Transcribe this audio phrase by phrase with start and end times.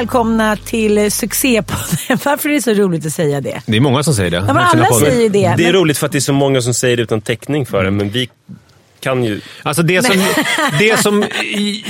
[0.00, 2.18] Välkomna till succépodden.
[2.24, 3.62] Varför är det så roligt att säga det?
[3.66, 4.36] Det är många som säger det.
[4.36, 5.38] Ja, men alla säger det.
[5.38, 7.66] Det är men- roligt för att det är så många som säger det utan täckning
[7.66, 8.28] för det, men vi
[9.00, 9.40] kan ju...
[9.62, 10.16] Alltså det som,
[10.78, 11.24] det som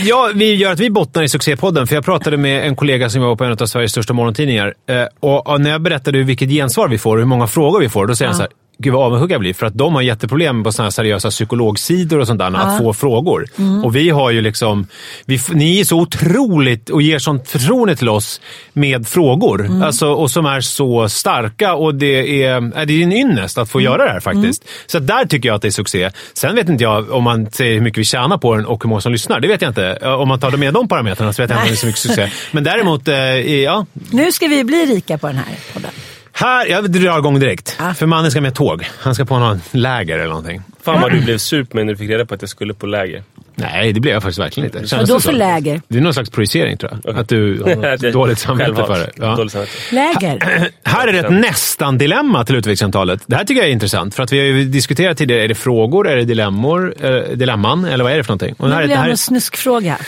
[0.05, 1.87] ja, vi gör att vi bottnar i succépodden.
[1.87, 4.75] För jag pratade med en kollega som jobbar på en av Sveriges största morgontidningar.
[4.89, 8.07] Eh, Och, när jag berättade vilket gensvar vi får och hur många frågor vi får,
[8.07, 8.51] då säger han så här.
[8.83, 12.27] Gud vad avundsjuk jag blir, för att de har jätteproblem på såna seriösa psykologsidor och
[12.27, 13.47] sånt där, att få frågor.
[13.85, 14.87] Och vi har ju liksom...
[15.25, 18.41] Vi, ni är så otroligt och ger sånt förtroende till oss
[18.73, 19.83] med frågor.
[19.85, 23.71] Alltså, och som är så starka och det är, är det är en ynnest att
[23.71, 24.65] få göra det här faktiskt.
[24.87, 26.11] Så där tycker jag att det är succé.
[26.35, 28.89] Sen vet inte jag om man säger hur mycket vi tjänar på den och hur
[28.89, 29.41] många som lyssnar.
[29.41, 29.97] Det vet jag inte.
[29.97, 32.01] Om man tar med de parametrarna så vet jag inte om det är så mycket
[32.09, 32.31] succé.
[32.53, 33.17] Men däremot, eh,
[33.63, 33.87] ja.
[34.11, 35.91] Nu ska vi bli rika på den här podden.
[36.33, 37.77] Här, jag drar igång direkt.
[37.79, 37.95] Ja.
[37.95, 38.89] För mannen ska med tåg.
[38.99, 40.63] Han ska på någon läger eller någonting.
[40.83, 42.75] Fan vad du blev sur på mig när du fick reda på att jag skulle
[42.75, 43.23] på läger.
[43.55, 44.89] Nej, det blev jag faktiskt verkligen inte.
[44.89, 45.81] Kändes Vadå för läger?
[45.89, 47.19] Det är någon slags projicering tror jag.
[47.19, 49.11] Att du har dåligt samvete för det.
[49.17, 49.37] Ja.
[49.37, 49.73] Samvete.
[49.93, 50.71] Läger?
[50.85, 53.23] Här är det ett nästan-dilemma till utvecklingssamtalet.
[53.27, 54.15] Det här tycker jag är intressant.
[54.15, 57.85] För att vi har ju diskuterat tidigare, är det frågor, är det dilemmor, eh, dilemman,
[57.85, 58.55] eller vad är det för någonting?
[58.59, 59.99] Och det Nu här, vill det här, en snuskfråga.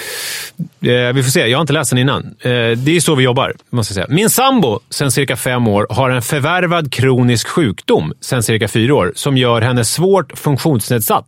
[0.81, 2.35] Eh, vi får se, jag har inte läst den innan.
[2.41, 4.07] Eh, det är så vi jobbar, måste jag säga.
[4.15, 9.13] Min sambo, sedan cirka fem år, har en förvärvad kronisk sjukdom sedan cirka fyra år
[9.17, 10.72] som gör henne svårt funktionsnedsatt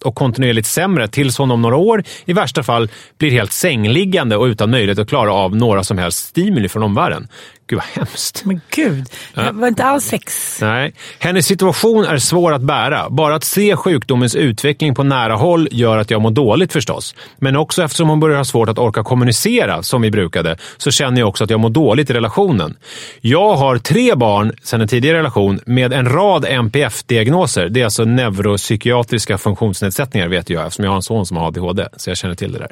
[0.05, 2.89] och kontinuerligt sämre tills hon om några år i värsta fall
[3.19, 7.29] blir helt sängliggande och utan möjlighet att klara av några som helst stimuli från omvärlden.
[7.67, 8.45] Gud vad hemskt.
[8.45, 9.05] Men gud,
[9.35, 10.59] det var inte alls sex.
[10.61, 10.95] Nej.
[11.19, 13.11] Hennes situation är svår att bära.
[13.11, 17.15] Bara att se sjukdomens utveckling på nära håll gör att jag mår dåligt förstås.
[17.39, 21.21] Men också eftersom hon börjar ha svårt att orka kommunicera som vi brukade, så känner
[21.21, 22.77] jag också att jag mår dåligt i relationen.
[23.21, 27.69] Jag har tre barn sedan en tidigare relation med en rad NPF-diagnoser.
[27.69, 31.89] Det är alltså neuropsykiatriska funktionsnedsättningar vet jag, eftersom jag har en son som har ADHD.
[31.97, 32.71] Så jag känner till det där.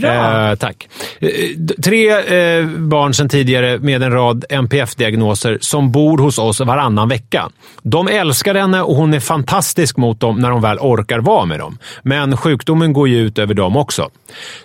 [0.00, 0.50] Bra.
[0.50, 0.88] Eh, tack.
[1.18, 1.28] Eh,
[1.84, 7.50] Tre eh, barn sedan tidigare med en rad NPF-diagnoser som bor hos oss varannan vecka.
[7.82, 11.58] De älskar henne och hon är fantastisk mot dem när hon väl orkar vara med
[11.58, 11.78] dem.
[12.02, 14.10] Men sjukdomen går ju ut över dem också.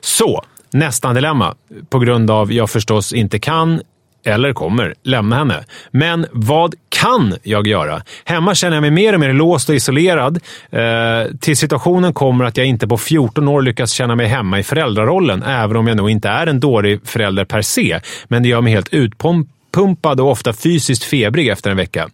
[0.01, 1.55] Så, nästan dilemma.
[1.89, 3.81] På grund av jag förstås inte kan
[4.25, 5.63] eller kommer lämna henne.
[5.91, 8.01] Men vad kan jag göra?
[8.25, 10.39] Hemma känner jag mig mer och mer låst och isolerad.
[10.69, 14.63] Eh, till situationen kommer att jag inte på 14 år lyckas känna mig hemma i
[14.63, 17.99] föräldrarollen, även om jag nog inte är en dålig förälder per se.
[18.27, 22.09] Men det gör mig helt utpumpad och ofta fysiskt febrig efter en vecka.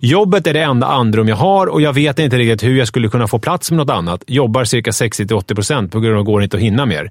[0.00, 3.08] Jobbet är det enda andrum jag har och jag vet inte riktigt hur jag skulle
[3.08, 4.24] kunna få plats med något annat.
[4.26, 7.10] Jobbar cirka 60-80 procent på grund av att det går inte att hinna mer.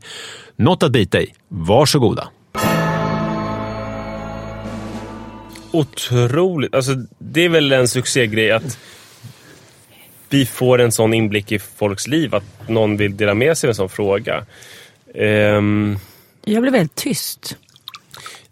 [0.55, 1.27] Något att bita i.
[1.49, 2.27] Varsågoda.
[5.79, 6.75] Otroligt.
[6.75, 8.77] Alltså, det är väl en succégrej att
[10.29, 13.69] vi får en sån inblick i folks liv, att någon vill dela med sig av
[13.69, 14.45] en sån fråga.
[15.15, 15.99] Ehm,
[16.45, 17.57] Jag blev väldigt tyst.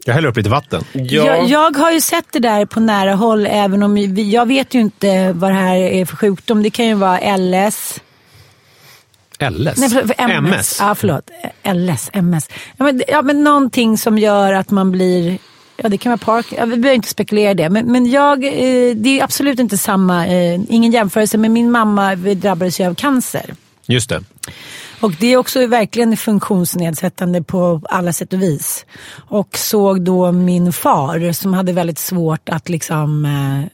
[0.05, 0.83] Jag häller upp lite vatten.
[0.93, 4.47] ja, Jag, jag har ju sett det där på nära håll, även om vi, jag
[4.47, 6.63] vet ju inte vad det här är för sjukdom.
[6.63, 7.99] Det kan ju vara LS.
[9.39, 9.77] LS?
[9.77, 10.53] Nej, för, för MS.
[10.53, 10.77] MS.
[10.79, 11.31] Ja, förlåt.
[11.63, 12.49] LS, MS.
[12.77, 15.37] Ja men, ja, men någonting som gör att man blir...
[15.77, 16.45] Ja, det kan vara park.
[16.57, 17.69] Ja, vi behöver inte spekulera i det.
[17.69, 22.15] Men, men jag, eh, det är absolut inte samma, eh, ingen jämförelse, men min mamma
[22.15, 23.55] drabbades ju av cancer.
[23.87, 24.23] Just det.
[25.01, 28.85] Och det är också verkligen funktionsnedsättande på alla sätt och vis.
[29.29, 33.69] Och såg då min far som hade väldigt svårt att liksom eh,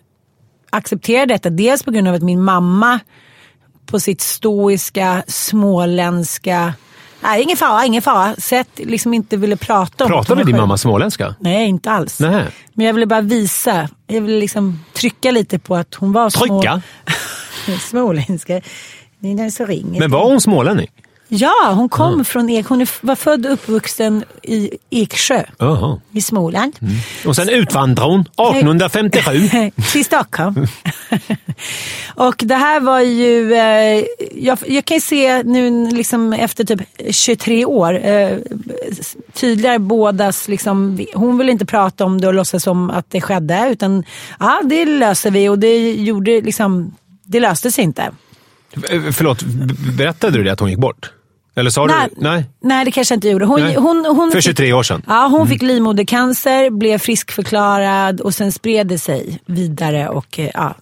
[0.69, 1.49] acceptera detta.
[1.49, 2.99] Dels på grund av att min mamma
[3.85, 6.73] på sitt stoiska, småländska,
[7.21, 11.35] nej ingen fara, ingen fara, sätt liksom inte ville prata om Pratade din mamma småländska?
[11.39, 12.19] Nej, inte alls.
[12.19, 12.45] Nej.
[12.73, 16.61] Men jag ville bara visa, jag ville liksom trycka lite på att hon var små...
[16.61, 16.81] Trycka?
[17.89, 18.61] småländska.
[19.19, 19.99] Det är den som ringer.
[19.99, 20.87] Men var hon smålänning?
[21.31, 22.65] Ja, hon kom från Ek.
[22.67, 25.99] Hon var född och uppvuxen i Eksjö Jaha.
[26.11, 26.75] i Småland.
[27.25, 29.49] Och sen utvandrade hon 1857.
[29.91, 30.67] till Stockholm.
[32.15, 34.05] och det här var ju, eh,
[34.35, 38.37] jag, jag kan ju se nu liksom efter typ 23 år, eh,
[39.33, 43.69] tydligare bådas, liksom, hon vill inte prata om det och låtsas som att det skedde,
[43.71, 44.03] utan
[44.39, 48.11] ja, det löser vi och det gjorde liksom, det löste sig inte.
[48.89, 49.43] Eh, Förlåt,
[49.97, 51.11] berättade du det att hon gick bort?
[51.55, 52.21] Eller sa Nej, du?
[52.21, 52.45] Nej.
[52.61, 53.45] nej, det kanske jag inte gjorde.
[53.45, 53.75] Hon, Nej.
[53.75, 55.01] hon, hon För fick- 23 år sedan.
[55.07, 60.09] Ja, hon fick livmodercancer, blev friskförklarad och sen spred det sig vidare.
[60.09, 60.75] Och, eh, ja,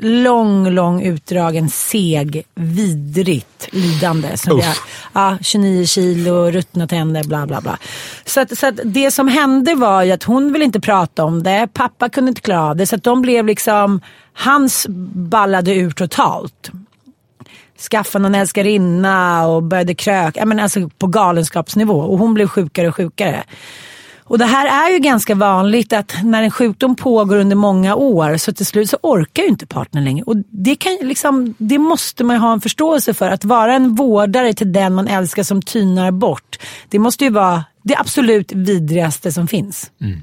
[0.00, 4.36] lång, lång utdragen, seg, vidrigt lidande.
[4.36, 4.74] Som det,
[5.12, 7.78] ja, 29 kilo, ruttna tänder, bla bla bla.
[8.24, 11.42] Så, att, så att det som hände var ju att hon ville inte prata om
[11.42, 11.68] det.
[11.72, 12.86] Pappa kunde inte klara av det.
[12.86, 14.00] Så att de blev liksom,
[14.32, 16.70] hans ballade ur totalt
[17.90, 20.46] skaffade någon älskarinna och började kröka.
[20.46, 22.00] Men alltså på galenskapsnivå.
[22.00, 23.44] Och hon blev sjukare och sjukare.
[24.28, 28.36] Och det här är ju ganska vanligt att när en sjukdom pågår under många år
[28.36, 30.24] så till slut så orkar ju inte partnern längre.
[30.24, 33.30] Och det, kan, liksom, det måste man ju ha en förståelse för.
[33.30, 36.58] Att vara en vårdare till den man älskar som tynar bort.
[36.88, 39.90] Det måste ju vara det absolut vidrigaste som finns.
[40.00, 40.20] Mm.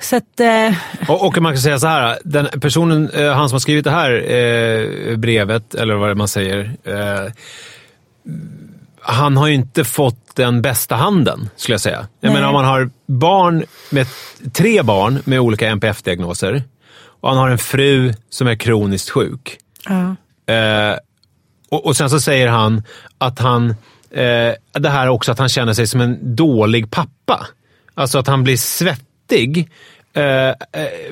[0.00, 0.74] Så att, eh,
[1.08, 3.90] Och, och man kan säga så här, den personen, eh, han som har skrivit det
[3.90, 7.32] här eh, brevet, eller vad det man säger, eh,
[9.00, 12.06] han har ju inte fått den bästa handen, skulle jag säga.
[12.20, 12.34] Jag Nej.
[12.34, 14.06] menar om man har barn med,
[14.52, 16.62] tre barn med olika NPF-diagnoser
[17.20, 19.58] och han har en fru som är kroniskt sjuk.
[19.88, 20.16] ja.
[20.54, 20.96] Eh,
[21.70, 22.82] och, och sen så säger han
[23.18, 23.70] att han,
[24.10, 27.46] eh, det här också att han känner sig som en dålig pappa.
[27.94, 28.56] Alltså att han blir
[29.28, 29.68] svettig.
[30.14, 30.54] Eh, eh,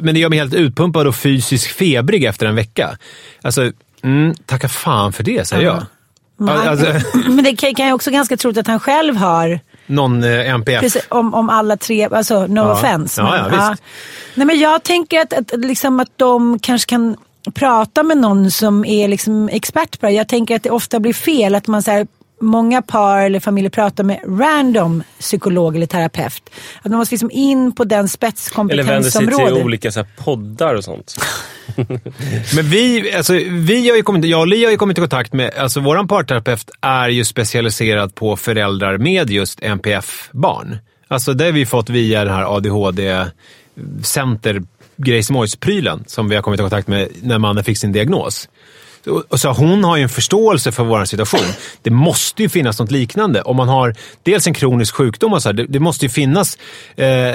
[0.00, 2.98] men det gör mig helt utpumpad och fysiskt febrig efter en vecka.
[3.42, 3.72] Alltså,
[4.02, 5.86] mm, tacka fan för det, säger jag.
[6.36, 6.86] Men- Alltså,
[7.28, 10.80] Men det kan ju också ganska troligt att han själv har någon eh, NPF.
[10.80, 12.72] Precis, om, om alla tre, alltså no Ja.
[12.72, 13.20] offense.
[13.20, 13.82] Ja, ja, visst.
[14.34, 17.16] Nej, men jag tänker att, att, liksom att de kanske kan
[17.54, 20.12] prata med någon som är liksom expert på det.
[20.12, 22.06] Jag tänker att det ofta blir fel att man så här,
[22.44, 26.50] Många par eller familjer pratar med random psykolog eller terapeut.
[26.82, 29.64] Att man måste liksom in på den Eller vänder sig till spetskompetensområdet.
[29.64, 31.14] olika så här, poddar och sånt.
[32.56, 35.32] Men vi, alltså, vi har ju kommit, jag och Li har ju kommit i kontakt
[35.32, 40.78] med, alltså våran parterapeut är ju specialiserad på föräldrar med just NPF-barn.
[41.08, 44.62] Alltså det har vi fått via den här ADHD-center
[44.96, 48.48] Grejsmojs-prylen som vi har kommit i kontakt med när mannen fick sin diagnos.
[49.06, 51.40] Och- så hon har ju en förståelse för vår situation.
[51.82, 53.42] Det måste ju finnas något liknande.
[53.42, 56.58] Om man har dels en kronisk sjukdom och så här, det, det måste ju finnas,
[56.96, 57.34] eh,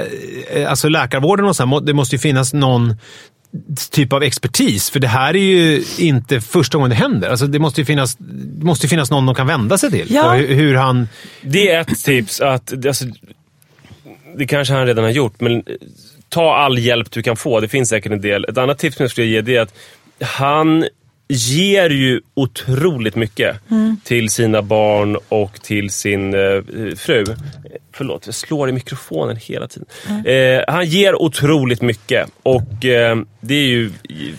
[0.70, 2.96] alltså läkarvården och så här, det måste ju finnas någon
[3.90, 4.90] typ av expertis.
[4.90, 7.28] För det här är ju inte första gången det händer.
[7.30, 8.16] Alltså det måste ju finnas,
[8.60, 10.06] måste ju finnas någon de kan vända sig till.
[10.10, 10.32] Ja.
[10.32, 11.08] Hur, hur han...
[11.42, 12.40] Det är ett tips.
[12.40, 13.04] att alltså,
[14.36, 15.62] Det kanske han redan har gjort, men eh,
[16.28, 17.60] ta all hjälp du kan få.
[17.60, 18.44] Det finns säkert en del.
[18.44, 19.74] Ett annat tips som jag skulle ge det är att
[20.20, 20.84] han
[21.30, 23.56] ger ju otroligt mycket
[24.04, 26.62] till sina barn och till sin eh,
[26.96, 27.24] fru.
[27.92, 29.88] Förlåt, jag slår i mikrofonen hela tiden.
[30.26, 33.90] Eh, han ger otroligt mycket och eh, det är ju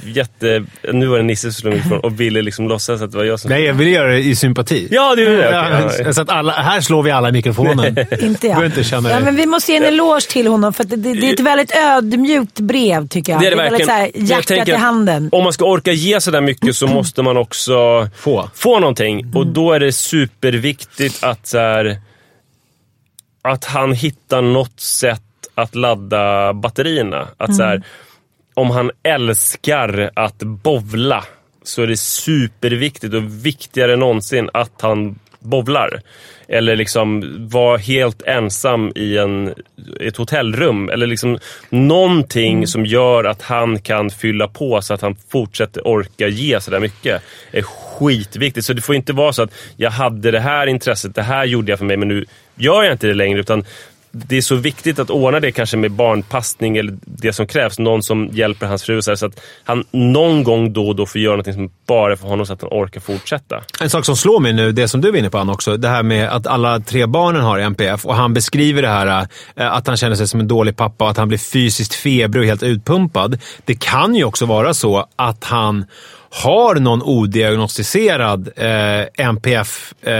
[0.06, 0.64] jätte...
[0.92, 3.40] Nu var det Nisse som slog mikrofonen och ville liksom låtsas att det var jag
[3.40, 3.50] som...
[3.50, 4.88] Nej, jag vill göra det i sympati.
[4.92, 6.04] Ja, det är det.
[6.04, 6.14] Ja.
[6.14, 7.98] Så att alla, här slår vi alla i mikrofonen.
[8.22, 8.66] Inte jag.
[8.66, 11.14] inte känna ja, men vi måste ge en eloge till honom för att det, det,
[11.14, 13.42] det är ett väldigt ödmjukt brev tycker jag.
[13.42, 14.14] Det är det väldigt verkligen.
[14.14, 15.30] så här, hjärtat tänker i handen.
[15.32, 18.50] Om man ska orka ge så där mycket så måste man också Få.
[18.56, 19.32] få någonting.
[19.36, 21.98] Och då är det superviktigt att, så här,
[23.42, 25.22] att han hittar något sätt
[25.56, 27.28] att ladda batterierna.
[27.38, 27.84] Att, så här,
[28.54, 31.24] om han älskar att bovla
[31.64, 36.02] så är det superviktigt och viktigare än någonsin att han bovlar.
[36.48, 39.54] Eller liksom vara helt ensam i en,
[40.00, 40.90] ett hotellrum.
[40.90, 41.40] Eller liksom
[41.70, 46.80] någonting som gör att han kan fylla på så att han fortsätter orka ge sådär
[46.80, 47.22] mycket.
[47.52, 48.66] är skitviktigt.
[48.66, 51.72] Så det får inte vara så att jag hade det här intresset, det här gjorde
[51.72, 53.40] jag för mig men nu gör jag inte det längre.
[53.40, 53.64] Utan
[54.12, 57.80] det är så viktigt att ordna det kanske med barnpassning eller det som krävs.
[57.80, 61.06] Någon som hjälper hans fru så, här, så att han någon gång då och då
[61.06, 63.64] får göra något som bara för honom så att han orkar fortsätta.
[63.82, 65.88] En sak som slår mig nu, det som du var inne på Anna också, det
[65.88, 69.88] här med att alla tre barnen har NPF och han beskriver det här eh, att
[69.88, 72.64] han känner sig som en dålig pappa och att han blir fysiskt febrig och helt
[72.64, 73.40] utpumpad.
[73.66, 75.86] Det kan ju också vara så att han
[76.32, 80.14] har någon odiagnostiserad eh, NPF eh,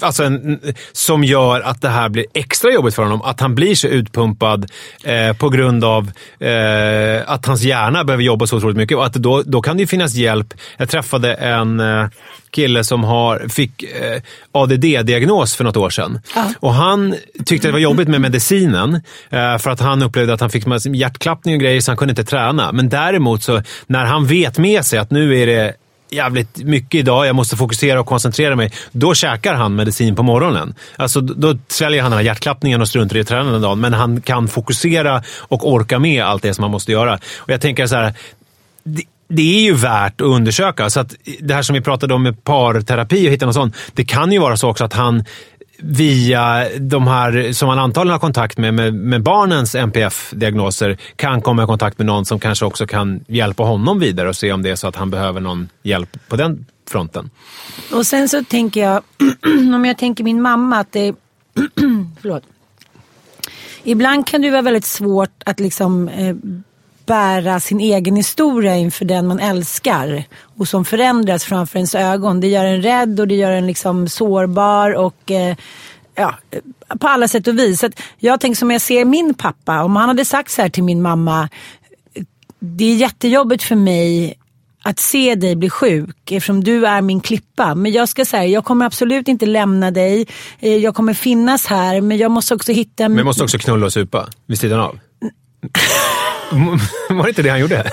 [0.00, 0.60] alltså en,
[0.92, 3.22] som gör att det här blir extra jobbigt för honom.
[3.22, 4.70] Att han blir så utpumpad
[5.04, 8.96] eh, på grund av eh, att hans hjärna behöver jobba så otroligt mycket.
[8.96, 10.54] Och att då, då kan det ju finnas hjälp.
[10.76, 12.06] Jag träffade en eh,
[12.50, 14.22] kille som har, fick eh,
[14.52, 16.20] ADD-diagnos för något år sedan.
[16.34, 16.44] Ja.
[16.60, 17.14] Och Han
[17.46, 18.94] tyckte det var jobbigt med medicinen
[19.30, 22.24] eh, för att han upplevde att han fick hjärtklappning och grejer så han kunde inte
[22.24, 22.72] träna.
[22.72, 25.74] Men däremot så när han vet med sig att nu är det
[26.14, 28.72] jävligt mycket idag, jag måste fokusera och koncentrera mig.
[28.92, 30.74] Då käkar han medicin på morgonen.
[30.96, 33.80] Alltså, då sväljer han den här hjärtklappningen och struntar i att träna den dagen.
[33.80, 37.18] Men han kan fokusera och orka med allt det som han måste göra.
[37.36, 38.14] Och Jag tänker så här,
[38.84, 40.90] det, det är ju värt att undersöka.
[40.90, 43.76] Så att det här som vi pratade om med parterapi och hitta något sånt.
[43.92, 45.24] Det kan ju vara så också att han
[45.78, 51.64] via de här som man antagligen har kontakt med, med, med barnens NPF-diagnoser, kan komma
[51.64, 54.70] i kontakt med någon som kanske också kan hjälpa honom vidare och se om det
[54.70, 57.30] är så att han behöver någon hjälp på den fronten.
[57.92, 59.02] Och sen så tänker jag,
[59.74, 61.14] om jag tänker min mamma, att det...
[62.20, 62.42] förlåt.
[63.82, 66.36] Ibland kan det vara väldigt svårt att liksom eh,
[67.06, 70.24] bära sin egen historia inför den man älskar
[70.58, 72.40] och som förändras framför ens ögon.
[72.40, 75.56] Det gör en rädd och det gör en liksom sårbar och eh,
[76.14, 76.38] ja,
[77.00, 77.80] på alla sätt och vis.
[77.80, 80.84] Så jag tänker som jag ser min pappa, om han hade sagt så här till
[80.84, 81.48] min mamma,
[82.58, 84.38] det är jättejobbigt för mig
[84.84, 87.74] att se dig bli sjuk eftersom du är min klippa.
[87.74, 90.26] Men jag ska säga, jag kommer absolut inte lämna dig.
[90.60, 93.08] Eh, jag kommer finnas här men jag måste också hitta...
[93.08, 94.98] Men måste också knulla och supa vid sidan av.
[97.08, 97.90] Var det inte det han gjorde?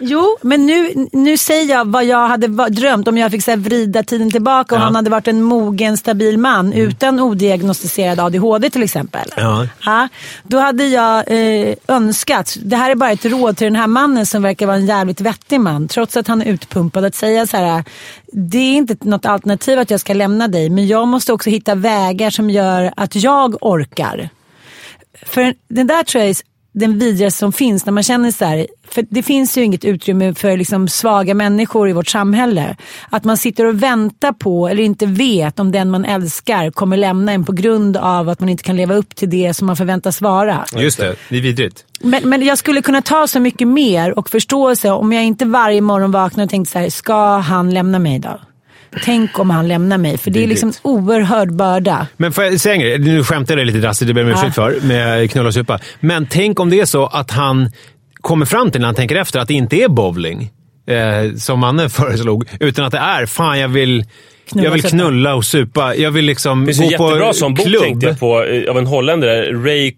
[0.00, 4.02] Jo, men nu, nu säger jag vad jag hade drömt om jag fick så vrida
[4.02, 4.84] tiden tillbaka och ja.
[4.84, 6.78] han hade varit en mogen, stabil man mm.
[6.88, 9.32] utan odiagnostiserad ADHD till exempel.
[9.36, 9.66] Ja.
[9.84, 10.08] Ja,
[10.42, 14.26] då hade jag eh, önskat, det här är bara ett råd till den här mannen
[14.26, 17.56] som verkar vara en jävligt vettig man, trots att han är utpumpad, att säga så
[17.56, 17.84] här,
[18.32, 21.74] det är inte något alternativ att jag ska lämna dig, men jag måste också hitta
[21.74, 24.28] vägar som gör att jag orkar.
[25.26, 26.36] För det där tror jag är
[26.78, 30.34] den vidrigaste som finns när man känner så här, för det finns ju inget utrymme
[30.34, 32.76] för liksom svaga människor i vårt samhälle.
[33.10, 37.32] Att man sitter och väntar på eller inte vet om den man älskar kommer lämna
[37.32, 40.20] en på grund av att man inte kan leva upp till det som man förväntas
[40.20, 40.64] vara.
[40.76, 41.84] Just det, det är vidrigt.
[42.00, 45.80] Men, men jag skulle kunna ta så mycket mer och förståelse om jag inte varje
[45.80, 48.40] morgon vaknar och tänkte så här, ska han lämna mig då?
[49.04, 52.06] Tänk om han lämnar mig, för det är liksom oerhörd börda.
[52.16, 52.98] Men får jag säga en grej?
[52.98, 55.78] Nu skämtar jag lite drastiskt, det ber jag om ursäkt för, med knulla och supa.
[56.00, 57.70] Men tänk om det är så att han
[58.14, 60.50] kommer fram till, när han tänker efter, att det inte är bowling,
[60.86, 64.04] eh, som mannen föreslog, utan att det är, fan jag vill
[64.50, 65.94] Knulla, jag vill knulla och supa.
[65.94, 66.76] Jag vill liksom gå på klubb.
[66.76, 69.52] Det finns en jättebra sån bok tänkte jag på, eh, av en holländare.
[69.52, 69.92] Ray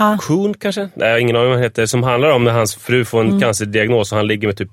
[0.00, 0.18] Ah.
[0.18, 0.88] Kuhn kanske?
[0.94, 1.86] Nej, ingen aning vad han heter.
[1.86, 3.40] Som handlar om när hans fru får en mm.
[3.40, 4.70] cancerdiagnos och han ligger med typ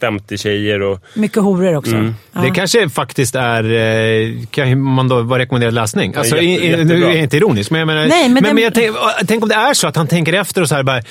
[0.00, 0.82] 50 tjejer.
[0.82, 1.00] Och...
[1.14, 1.94] Mycket horor också.
[1.94, 2.14] Mm.
[2.32, 2.42] Ah.
[2.42, 6.14] Det kanske faktiskt är, eh, kan man då vara rekommenderad läsning.
[6.14, 8.54] Alltså, ja, jätte, nu är jag inte ironisk, men jag menar, Nej, men, men, den...
[8.54, 10.82] men jag tänk, tänk, om det är så att han tänker efter och så här
[10.82, 11.02] bara,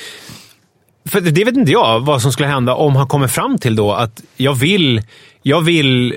[1.09, 3.93] för det vet inte jag vad som skulle hända om han kommer fram till då
[3.93, 5.01] att jag vill,
[5.41, 6.15] jag vill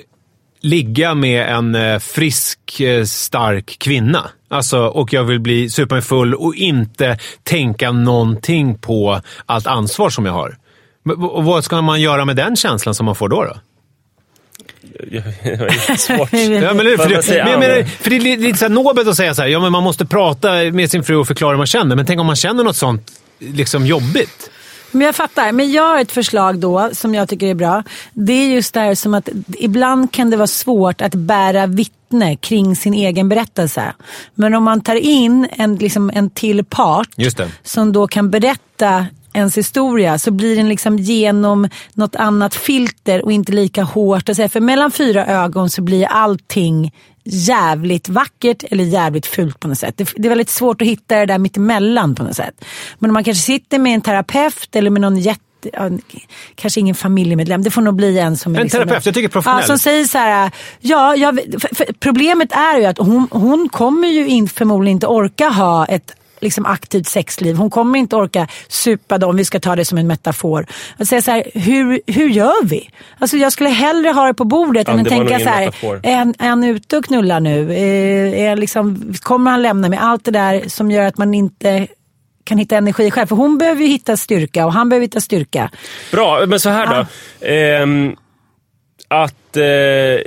[0.60, 4.30] ligga med en eh, frisk, eh, stark kvinna.
[4.50, 10.32] Alltså, och jag vill bli superfull och inte tänka någonting på allt ansvar som jag
[10.32, 10.56] har.
[11.30, 13.44] Och vad ska man göra med den känslan som man får då?
[13.44, 13.56] då?
[15.98, 16.32] Svårt.
[16.32, 19.42] ja, men, för, det, men, men, för det är lite så nobelt att säga så
[19.42, 21.96] här, ja, men man måste prata med sin fru och förklara hur man känner.
[21.96, 24.50] Men tänk om man känner något sånt liksom jobbigt?
[24.90, 25.52] Men jag fattar.
[25.52, 27.82] Men jag har ett förslag då som jag tycker är bra.
[28.12, 29.28] Det är just det här som att
[29.58, 33.92] ibland kan det vara svårt att bära vittne kring sin egen berättelse.
[34.34, 37.08] Men om man tar in en, liksom en till part
[37.62, 43.32] som då kan berätta ens historia så blir den liksom genom något annat filter och
[43.32, 44.36] inte lika hårt.
[44.36, 44.48] Säga.
[44.48, 46.92] För mellan fyra ögon så blir allting
[47.32, 49.96] jävligt vackert eller jävligt fult på något sätt.
[49.96, 52.64] Det, det, är väldigt svårt att hitta det där mittemellan på något sätt.
[52.98, 55.44] Men om man kanske sitter med en terapeut eller med någon jätte
[56.54, 58.58] kanske ingen familjemedlem, det får nog bli en som är...
[58.58, 59.60] En liksom terapeut, jag tycker professionell.
[59.62, 61.40] Ja, som säger så här, ja, jag,
[62.00, 66.66] problemet är ju att hon, hon kommer ju in, förmodligen inte orka ha ett liksom
[66.66, 67.56] aktivt sexliv.
[67.56, 70.66] Hon kommer inte orka supa då, om vi ska ta det som en metafor.
[70.98, 72.90] Och säga så här, hur, hur gör vi?
[73.18, 76.16] Alltså jag skulle hellre ha det på bordet ja, än att tänka så här, är
[76.16, 77.74] han, är han ute och knullar nu?
[77.74, 79.98] Är, är liksom, kommer han lämna mig?
[79.98, 81.86] Allt det där som gör att man inte
[82.44, 83.26] kan hitta energi själv.
[83.26, 85.70] För hon behöver ju hitta styrka och han behöver hitta styrka.
[86.12, 87.46] Bra, men så här då.
[87.46, 87.86] Eh,
[89.08, 89.56] att...
[89.56, 90.24] Eh,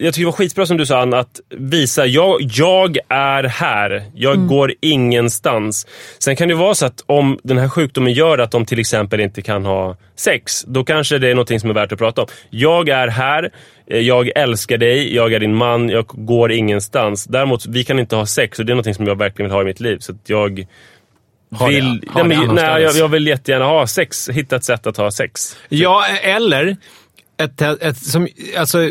[0.00, 4.04] jag tycker det var skitbra som du sa Anna, att visa jag, jag är här.
[4.14, 4.46] Jag Mm.
[4.48, 5.86] går ingenstans.
[6.18, 9.20] Sen kan det vara så att om den här sjukdomen gör att de till exempel
[9.20, 12.28] inte kan ha sex, då kanske det är något som är värt att prata om.
[12.50, 13.50] Jag är här,
[13.86, 17.24] eh, jag älskar dig, jag är din man, jag går ingenstans.
[17.24, 19.62] Däremot, vi kan inte ha sex och det är något som jag verkligen vill ha
[19.62, 19.98] i mitt liv.
[19.98, 20.66] Så att jag
[21.54, 22.82] Har det- vill, nej, det men, nej, annanstans.
[22.82, 24.28] jag, jag vill jättegärna ha sex.
[24.28, 25.56] Hitta ett sätt att ha sex.
[25.68, 26.76] Ja, eller
[27.40, 28.28] ett, ett, som,
[28.58, 28.90] alltså,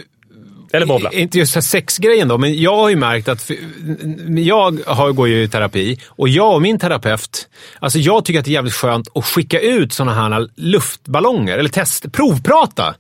[0.74, 1.12] Eller bowla.
[1.12, 3.52] Inte just sexgrejen då, men jag har ju märkt att
[4.38, 7.48] jag har, går ju i terapi och jag och min terapeut,
[7.80, 11.70] alltså jag tycker att det är jävligt skönt att skicka ut såna här luftballonger, eller
[11.70, 12.96] test, provprata.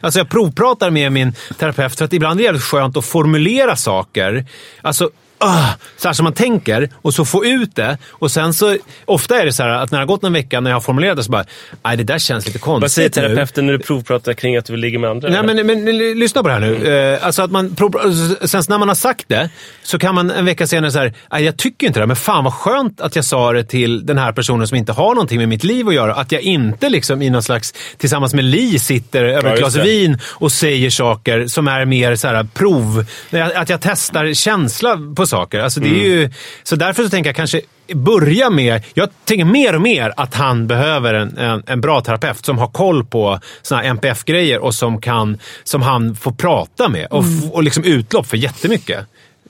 [0.00, 3.76] Alltså jag provpratar med min terapeut för att ibland är det jävligt skönt att formulera
[3.76, 4.46] saker.
[4.82, 5.10] Alltså,
[5.44, 7.98] uh, så här som man tänker och så få ut det.
[8.10, 10.60] Och sen så, ofta är det så här att när det har gått en vecka
[10.60, 11.44] när jag har formulerat det så bara,
[11.82, 14.64] nej det där känns lite konstigt Vad säger nu." terapeuten när du provpratar kring att
[14.64, 15.28] du vill ligga med andra?
[15.42, 16.76] Nej, men, men lyssna på det här nu.
[16.76, 17.14] Mm.
[17.14, 17.76] Eh, alltså att man,
[18.44, 19.50] sen när man har sagt det,
[19.82, 22.54] så kan man en vecka senare säga "Nej, jag tycker inte det, men fan vad
[22.54, 25.64] skönt att jag sa det till den här personen som inte har någonting med mitt
[25.64, 26.14] liv att göra.
[26.14, 29.86] Att jag inte liksom i någon slags, tillsammans med Li sitter över ett just glas
[29.86, 33.04] vin och säger saker som är mer så här prov.
[33.54, 35.60] Att jag testar känsla på saker.
[35.60, 36.02] Alltså det är Mm.
[36.04, 36.30] ju,
[36.62, 37.60] så därför så tänker jag kanske
[37.94, 42.44] börja med, jag tänker mer och mer att han behöver en, en, en bra terapeut
[42.44, 47.06] som har koll på såna här NPF-grejer och som, kan, som han får prata med
[47.10, 49.06] och, f- och liksom utlopp för jättemycket.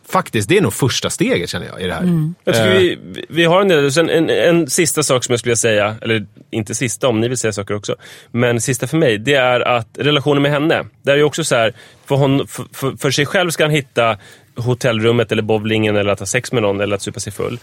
[0.08, 2.34] Faktiskt, det är nog första steget känner jag i det här.
[2.44, 2.98] Jag tycker Eh, vi,
[3.28, 3.92] vi har en del.
[3.92, 7.28] Sen en, en sista sak som jag skulle vilja säga, eller inte sista om ni
[7.28, 7.96] vill säga saker också,
[8.30, 10.84] men sista för mig, det är att relationen med henne.
[11.02, 11.72] Där är ju också så här,
[12.06, 14.16] för, hon, för, för, för sig själv ska han hitta
[14.56, 17.58] hotellrummet eller bowlingen eller att ha sex med någon eller att supa sig full.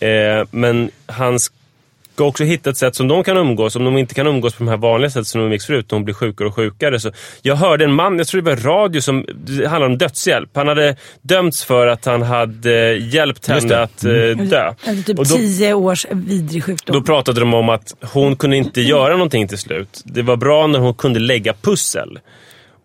[0.00, 3.76] Eh, men han ska också hitta ett sätt som de kan umgås.
[3.76, 6.04] Om de inte kan umgås på de här vanliga sätten som de umgicks förut, de
[6.04, 7.00] blir sjukare och sjukare.
[7.00, 10.50] Så jag hörde en man, jag tror det var radio, som det handlade om dödshjälp.
[10.54, 14.74] Han hade dömts för att han hade hjälpt henne att eh, dö.
[14.86, 16.94] Alltså typ Och då, tio års vidrig sjukdom.
[16.94, 20.02] då pratade de om att hon kunde inte göra någonting till slut.
[20.04, 22.18] Det var bra när hon kunde lägga pussel.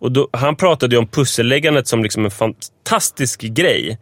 [0.06, 3.98] Och då, han pratade ju om pusselläggandet som liksom en fantastisk grej.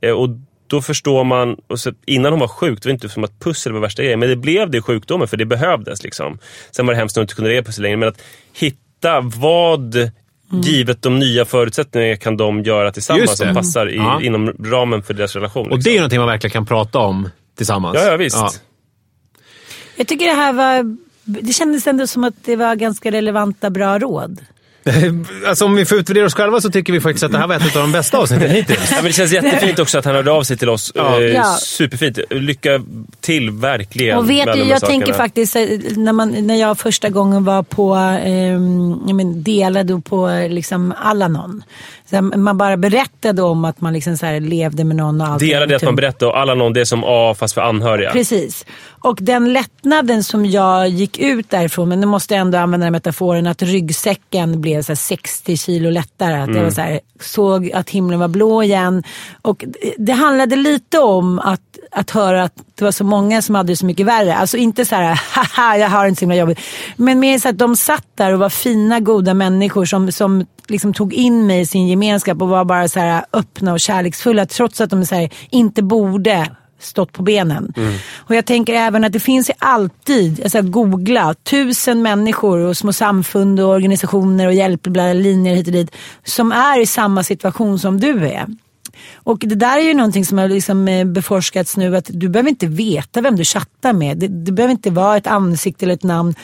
[0.00, 0.28] Eh, och
[0.66, 3.72] då förstår man, och så, innan hon var sjuk, det var inte som att pussel
[3.72, 6.02] var värsta grejen, men det blev det i sjukdomen för det behövdes.
[6.02, 6.38] Liksom.
[6.70, 8.22] Sen var det hemskt när hon inte kunde lägga pussel längre, men att
[8.52, 10.10] hitta vad,
[10.64, 14.22] givet de nya förutsättningarna, kan de göra tillsammans som passar i, Ja.
[14.22, 15.70] inom ramen för deras relation.
[15.70, 15.92] Och det är liksom.
[15.92, 17.98] ju någonting man verkligen kan prata om tillsammans.
[18.00, 18.62] Ja, ja visst.
[19.96, 20.96] Jag tycker det här var...
[21.24, 24.40] Det kändes ändå som att det var ganska relevanta, bra råd.
[25.46, 27.54] Alltså om vi får utvärdera oss själva så tycker vi faktiskt att det här var
[27.54, 28.90] ett av de bästa avsnitten hittills.
[28.90, 30.92] Ja, men det känns jättefint också att han hörde av sig till oss.
[30.94, 31.22] Ja.
[31.22, 31.54] Eh.
[31.54, 32.18] Superfint.
[32.30, 32.80] Lycka
[33.20, 34.98] till verkligen Och vet med du, jag sakerna.
[34.98, 35.62] tänker faktiskt eh,
[35.96, 38.32] när, man, när jag första gången var på, eh,
[39.08, 41.62] jag men, delade på eh, liksom Alanon.
[42.36, 45.40] Man bara berättade om att man liksom så levde med någon och allt.
[45.40, 48.10] Dela det att man berättar och alla någon, det är som A fast för anhöriga.
[48.10, 48.66] Precis.
[49.02, 52.92] Och den lättnaden som jag gick ut därifrån, men nu måste jag ändå använda den
[52.92, 56.34] metaforen, att ryggsäcken blev så här 60 kilo lättare.
[56.34, 59.02] Att jag var så här, såg att himlen var blå igen.
[59.42, 59.64] Och
[59.98, 63.76] det handlade lite om att, att höra att det var så många som hade det
[63.76, 64.36] så mycket värre.
[64.36, 66.60] Alltså inte så här, haha jag har inte så himla jobbigt.
[66.96, 70.94] Men mer så att de satt där och var fina, goda människor som, som liksom
[70.94, 74.46] tog in mig i sin gemenskap och var bara så här öppna och kärleksfulla.
[74.46, 77.72] Trots att de så här, inte borde stått på benen.
[78.16, 82.92] Och jag tänker även att det finns ju alltid, alltså googla, tusen människor och små
[82.92, 88.26] samfund och organisationer och hjälplinjer hit och dit som är i samma situation som du
[88.26, 88.46] är.
[89.14, 92.50] Och det där är ju någonting som har liksom eh, beforskats nu att du behöver
[92.50, 94.16] inte veta vem du chattar med.
[94.16, 96.34] Det, det behöver inte vara ett ansikte eller ett namn.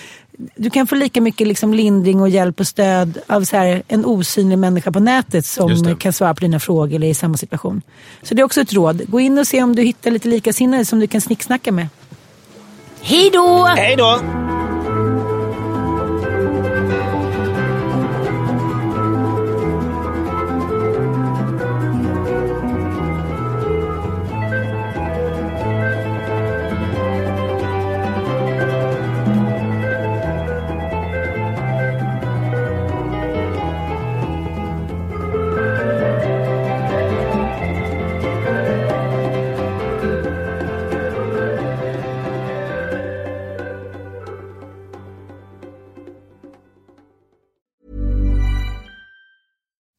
[0.57, 4.05] Du kan få lika mycket liksom lindring och hjälp och stöd av så här, en
[4.05, 7.83] osynlig människa på nätet som kan svara på dina frågor eller i samma situation.
[8.23, 9.03] Så det är också ett råd.
[9.11, 11.88] Gå in och se om du hittar lite likasinnade som du kan snicksnacka med.
[13.01, 13.64] Hej då!
[13.64, 14.21] Hej då!